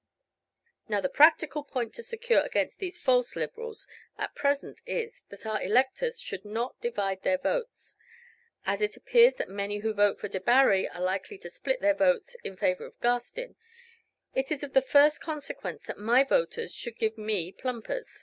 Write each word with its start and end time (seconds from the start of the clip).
Now 0.89 0.99
the 0.99 1.09
practical 1.09 1.63
point 1.63 1.93
to 1.93 2.01
secure 2.01 2.41
against 2.41 2.79
these 2.79 2.97
false 2.97 3.35
Liberals 3.35 3.85
at 4.17 4.33
present 4.33 4.81
is, 4.87 5.21
that 5.29 5.45
our 5.45 5.61
electors 5.61 6.19
should 6.19 6.43
not 6.43 6.81
divide 6.81 7.21
their 7.21 7.37
votes. 7.37 7.95
As 8.65 8.81
it 8.81 8.97
appears 8.97 9.35
that 9.35 9.47
many 9.47 9.77
who 9.77 9.93
vote 9.93 10.19
for 10.19 10.27
Debarry 10.27 10.87
are 10.89 11.03
likely 11.03 11.37
to 11.37 11.51
split 11.51 11.81
their 11.81 11.93
votes 11.93 12.35
in 12.43 12.55
favor 12.57 12.85
of 12.87 12.99
Garstin, 12.99 13.55
it 14.33 14.51
is 14.51 14.63
of 14.63 14.73
the 14.73 14.81
first 14.81 15.21
consequence 15.21 15.83
that 15.83 15.99
my 15.99 16.23
voters 16.23 16.73
should 16.73 16.97
give 16.97 17.15
me 17.15 17.51
plumpers. 17.51 18.19